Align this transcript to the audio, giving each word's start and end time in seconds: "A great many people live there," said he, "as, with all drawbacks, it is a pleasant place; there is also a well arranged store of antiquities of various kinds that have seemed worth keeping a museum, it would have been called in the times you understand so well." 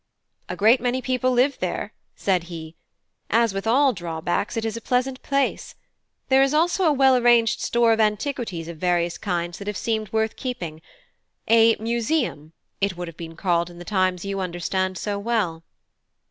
"A 0.49 0.55
great 0.55 0.81
many 0.81 0.99
people 0.99 1.29
live 1.31 1.59
there," 1.59 1.93
said 2.15 2.45
he, 2.45 2.75
"as, 3.29 3.53
with 3.53 3.67
all 3.67 3.93
drawbacks, 3.93 4.57
it 4.57 4.65
is 4.65 4.75
a 4.75 4.81
pleasant 4.81 5.21
place; 5.21 5.75
there 6.27 6.41
is 6.41 6.55
also 6.55 6.85
a 6.85 6.91
well 6.91 7.15
arranged 7.15 7.59
store 7.61 7.93
of 7.93 7.99
antiquities 7.99 8.67
of 8.67 8.77
various 8.77 9.19
kinds 9.19 9.59
that 9.59 9.67
have 9.67 9.77
seemed 9.77 10.11
worth 10.11 10.35
keeping 10.37 10.81
a 11.47 11.75
museum, 11.75 12.51
it 12.79 12.97
would 12.97 13.09
have 13.09 13.15
been 13.17 13.35
called 13.35 13.69
in 13.69 13.77
the 13.77 13.85
times 13.85 14.25
you 14.25 14.39
understand 14.39 14.97
so 14.97 15.19
well." 15.19 15.63